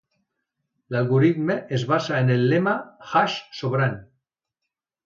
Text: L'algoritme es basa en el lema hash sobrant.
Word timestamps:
L'algoritme 0.95 1.57
es 1.79 1.85
basa 1.93 2.17
en 2.23 2.35
el 2.37 2.49
lema 2.55 2.75
hash 3.13 3.39
sobrant. 3.61 3.99